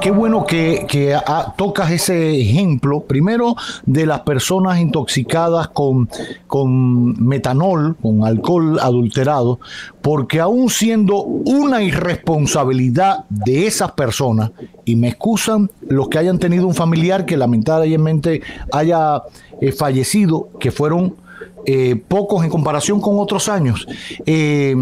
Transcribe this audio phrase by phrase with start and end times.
[0.00, 1.16] qué bueno que,
[1.56, 6.08] tocas ese ejemplo, primero de las personas intoxicadas con,
[6.46, 9.60] con metanol, con alcohol adulterado,
[10.00, 14.50] porque aún siendo una irresponsabilidad de esas personas,
[14.84, 18.42] y me excusan los que hayan tenido un familiar que lamentablemente
[18.72, 19.22] haya
[19.60, 21.16] eh, fallecido, que fueron
[21.66, 23.86] eh, pocos en comparación con otros años,
[24.26, 24.74] eh,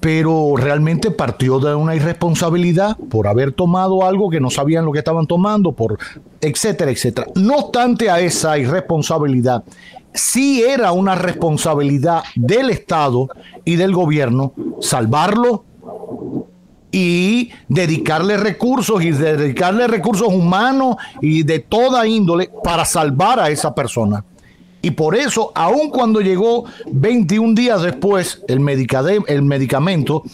[0.00, 4.98] pero realmente partió de una irresponsabilidad por haber tomado algo que no sabían lo que
[4.98, 5.98] estaban tomando, por
[6.40, 7.26] etcétera, etcétera.
[7.34, 9.64] No obstante a esa irresponsabilidad,
[10.12, 13.28] sí era una responsabilidad del Estado
[13.64, 15.64] y del gobierno salvarlo
[16.90, 23.74] y dedicarle recursos y dedicarle recursos humanos y de toda índole para salvar a esa
[23.74, 24.24] persona.
[24.82, 28.58] Y por eso, aun cuando llegó 21 días después el,
[29.28, 30.24] el medicamento,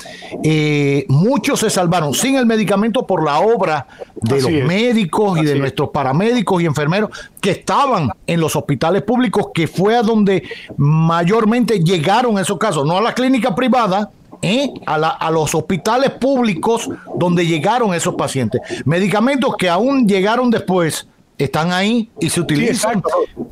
[0.42, 5.54] eh, muchos se salvaron sin el medicamento por la obra de los médicos y de
[5.54, 10.42] nuestros paramédicos y enfermeros que estaban en los hospitales públicos, que fue a donde
[10.78, 14.72] mayormente llegaron esos casos, no a la clínica privada, ¿eh?
[14.86, 18.62] a, a, los hospitales públicos donde llegaron esos pacientes.
[18.86, 21.06] Medicamentos que aún llegaron después
[21.38, 23.02] están ahí y se utilizan.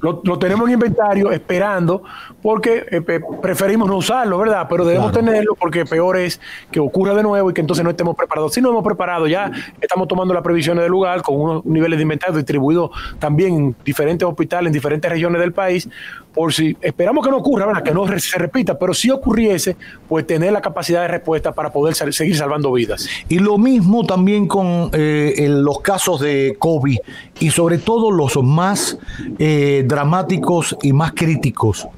[0.01, 2.03] lo, tenemos en inventario esperando
[2.43, 4.67] porque eh, preferimos no usarlo, ¿verdad?
[4.69, 8.17] Pero debemos tenerlo porque peor es que ocurra de nuevo y que entonces no estemos
[8.17, 8.53] preparados.
[8.53, 12.03] Si no hemos preparado, ya estamos tomando las previsiones del lugar con unos niveles de
[12.03, 15.89] inventario distribuidos también en diferentes hospitales, en diferentes regiones del país,
[16.35, 17.83] por si esperamos que no ocurra, ¿verdad?
[17.83, 19.77] que no se repita, pero si ocurriese,
[20.07, 23.09] pues tener la capacidad de respuesta para poder seguir salvando vidas.
[23.29, 26.99] Y lo mismo también con eh, los casos de COVID
[27.41, 28.99] y sobre todo los más
[29.39, 31.89] eh, dramáticos y más críticos.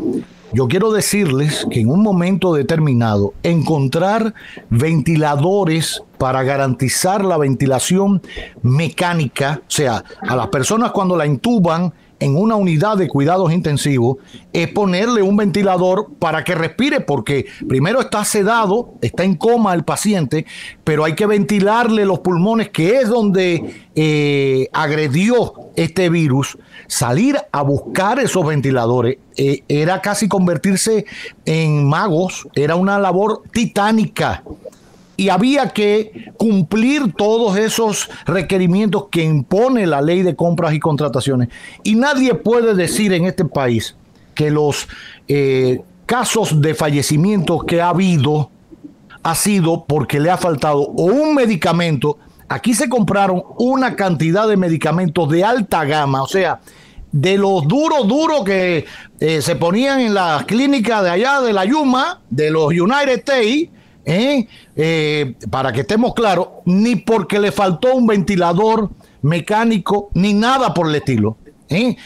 [0.52, 4.32] Yo quiero decirles que en un momento determinado encontrar
[4.70, 8.22] ventiladores para garantizar la ventilación
[8.62, 14.16] mecánica, o sea, a las personas cuando la intuban en una unidad de cuidados intensivos
[14.52, 19.84] es ponerle un ventilador para que respire, porque primero está sedado, está en coma el
[19.84, 20.46] paciente,
[20.84, 26.58] pero hay que ventilarle los pulmones, que es donde eh, agredió este virus.
[26.86, 31.04] Salir a buscar esos ventiladores eh, era casi convertirse
[31.44, 34.42] en magos, era una labor titánica
[35.18, 41.48] y había que cumplir todos esos requerimientos que impone la ley de compras y contrataciones.
[41.82, 43.96] Y nadie puede decir en este país
[44.36, 44.86] que los
[45.26, 48.50] eh, casos de fallecimientos que ha habido
[49.24, 52.18] ha sido porque le ha faltado un medicamento.
[52.48, 56.60] Aquí se compraron una cantidad de medicamentos de alta gama, o sea,
[57.10, 58.84] de los duros, duros que
[59.18, 63.70] eh, se ponían en las clínicas de allá de la Yuma, de los United States,
[64.08, 64.48] ¿eh?
[64.74, 68.90] Eh, para que estemos claros, ni porque le faltó un ventilador
[69.22, 71.36] mecánico, ni nada por el estilo.
[71.68, 71.96] ¿eh?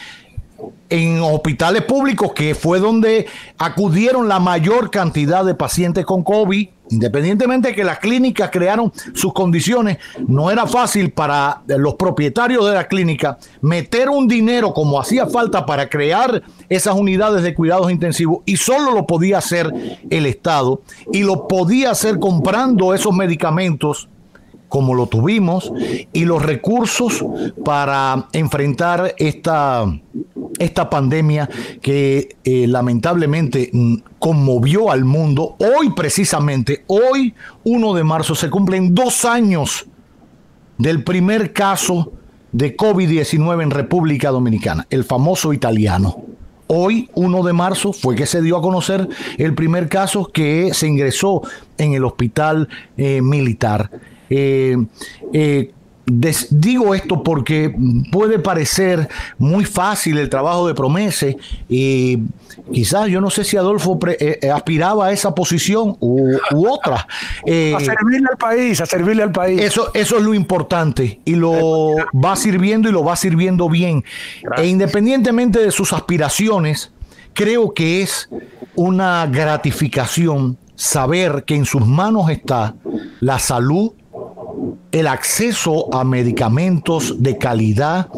[0.89, 3.25] En hospitales públicos, que fue donde
[3.57, 9.33] acudieron la mayor cantidad de pacientes con COVID, Independientemente de que las clínicas crearon sus
[9.33, 9.97] condiciones,
[10.27, 15.65] no era fácil para los propietarios de la clínica meter un dinero como hacía falta
[15.65, 19.71] para crear esas unidades de cuidados intensivos y solo lo podía hacer
[20.09, 20.81] el Estado
[21.11, 24.09] y lo podía hacer comprando esos medicamentos
[24.67, 25.71] como lo tuvimos
[26.13, 27.23] y los recursos
[27.63, 29.85] para enfrentar esta,
[30.59, 31.49] esta pandemia
[31.81, 35.55] que eh, lamentablemente mm, conmovió al mundo.
[35.59, 37.33] Hoy precisamente, hoy
[37.63, 39.87] 1 de marzo, se cumplen dos años
[40.77, 42.13] del primer caso
[42.51, 46.23] de COVID-19 en República Dominicana, el famoso italiano.
[46.67, 49.07] Hoy, 1 de marzo, fue que se dio a conocer
[49.37, 51.41] el primer caso que se ingresó
[51.77, 53.91] en el hospital eh, militar.
[54.29, 54.77] Eh,
[56.05, 57.73] eh, digo esto porque
[58.11, 59.07] puede parecer
[59.37, 61.37] muy fácil el trabajo de Promese
[61.69, 62.19] y
[62.71, 66.95] quizás yo no sé si Adolfo eh, aspiraba a esa posición u, otra.
[67.41, 69.61] a servirle al país, a servirle al país.
[69.61, 74.03] Eso, eso es lo importante y lo va sirviendo y lo va sirviendo bien.
[74.57, 76.91] E independientemente de sus aspiraciones,
[77.33, 78.29] creo que es
[78.75, 82.75] una gratificación saber que en sus manos está
[83.19, 83.91] la salud,
[84.91, 88.09] el acceso a medicamentos de calidad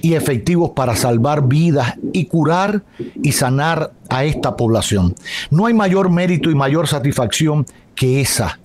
[0.00, 2.82] y efectivos para salvar vidas y curar
[3.22, 5.14] y sanar a esta población.
[5.50, 8.58] No hay mayor mérito y mayor satisfacción que esa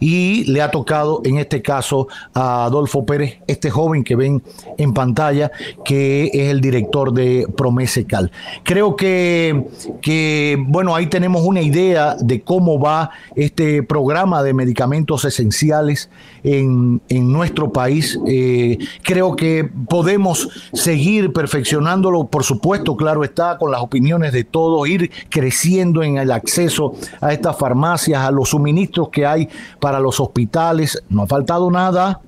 [0.00, 4.42] y le ha tocado en este caso a Adolfo Pérez, este joven que ven
[4.78, 5.50] en pantalla,
[5.84, 8.30] que es el director de Promesecal.
[8.62, 9.66] Creo que,
[10.00, 16.10] que, bueno, ahí tenemos una idea de cómo va este programa de medicamentos esenciales
[16.42, 18.18] en, nuestro país.
[18.26, 24.88] Eh, creo que podemos seguir perfeccionándolo, por supuesto, claro está, con las opiniones de todos,
[24.88, 29.48] ir creciendo en el acceso a estas farmacias, a los suministros que hay
[29.80, 32.20] para los hospitales, no ha faltado nada.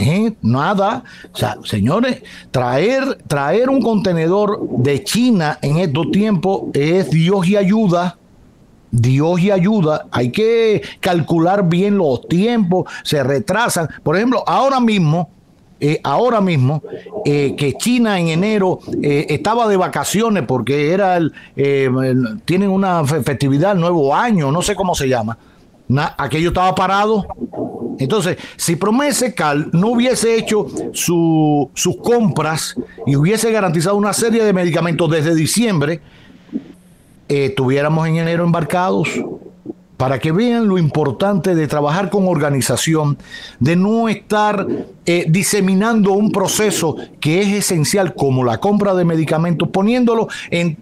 [0.00, 0.32] ¿eh?
[0.42, 7.46] Nada, o sea, señores, traer, traer un contenedor de China en estos tiempos es Dios
[7.46, 8.16] y ayuda.
[8.92, 13.88] Dios y ayuda, hay que calcular bien los tiempos, se retrasan.
[14.02, 15.30] Por ejemplo, ahora mismo,
[15.78, 16.82] eh, ahora mismo,
[17.24, 21.32] eh, que China en enero estaba de vacaciones porque era el,
[22.44, 25.38] tienen una festividad, el nuevo año, no sé cómo se llama
[26.16, 27.26] aquello estaba parado.
[27.98, 32.74] Entonces, si Promesecal no hubiese hecho sus compras
[33.06, 36.00] y hubiese garantizado una serie de medicamentos desde diciembre,
[37.28, 39.08] eh, estuviéramos en enero embarcados
[40.00, 43.18] para que vean lo importante de trabajar con organización,
[43.58, 44.66] de no estar
[45.04, 50.78] eh, diseminando un proceso que es esencial como la compra de medicamentos, poniéndolo en,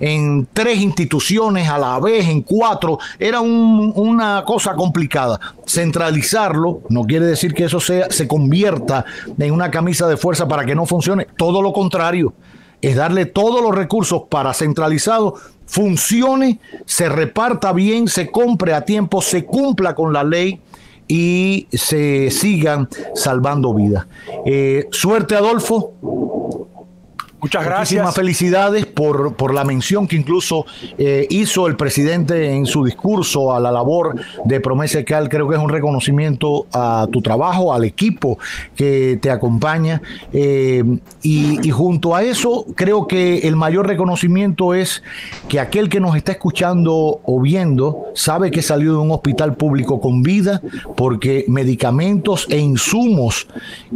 [0.00, 5.38] en, tres instituciones a la vez, en cuatro, era una cosa complicada.
[5.66, 9.04] Centralizarlo no quiere decir que eso sea, se convierta
[9.38, 12.32] en una camisa de fuerza para que no funcione, todo lo contrario
[12.82, 15.34] es darle todos los recursos para centralizado
[15.66, 20.60] funcione, se reparta bien, se compre a tiempo, se cumpla con la ley
[21.08, 24.06] y se sigan salvando vidas.
[24.44, 26.65] Eh, suerte, Adolfo.
[27.46, 28.02] Muchas gracias.
[28.02, 30.66] Muchísimas felicidades por, por la mención que incluso
[30.98, 35.28] eh, hizo el presidente en su discurso a la labor de Promesa Cal.
[35.28, 38.40] Creo que es un reconocimiento a tu trabajo, al equipo
[38.74, 40.02] que te acompaña.
[40.32, 40.82] Eh,
[41.22, 45.04] y, junto a eso, creo que el mayor reconocimiento es
[45.48, 50.00] que aquel que nos está escuchando o viendo sabe que salió de un hospital público
[50.00, 50.60] con vida
[50.96, 53.46] porque medicamentos e insumos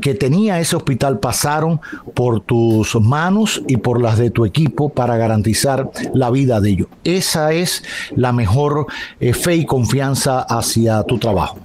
[0.01, 1.81] que tenía ese hospital pasaron
[2.15, 6.89] por tus manos y por las de tu equipo para garantizar la vida de ellos.
[7.05, 7.83] Esa es
[8.15, 8.87] la mejor
[9.19, 11.59] eh, fe y confianza hacia tu trabajo.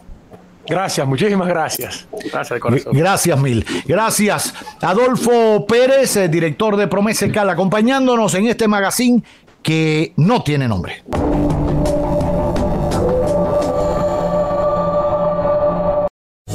[0.68, 2.08] Gracias, muchísimas gracias.
[2.32, 2.94] Gracias corazón.
[2.94, 3.66] Gracias mil.
[3.86, 4.54] Gracias.
[4.82, 9.24] Adolfo Pérez, eh, director de Promesa Cal, acompañándonos en este magazine
[9.62, 11.04] que no tiene nombre.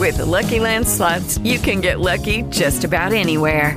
[0.01, 3.77] With the Lucky Land slots, you can get lucky just about anywhere.